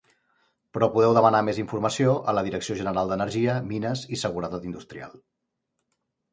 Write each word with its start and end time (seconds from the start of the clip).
Però 0.77 0.87
podeu 0.95 1.13
demanar 1.17 1.41
més 1.49 1.59
informació 1.65 2.15
a 2.33 2.35
la 2.39 2.45
Direcció 2.49 2.79
General 2.81 3.13
d'Energia, 3.13 3.61
Mines 3.69 4.05
i 4.17 4.21
Seguretat 4.25 4.69
Industrial. 4.73 5.17